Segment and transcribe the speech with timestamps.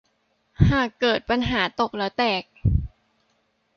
[0.71, 2.43] หากเกิดปัญหาตกแล้วแตก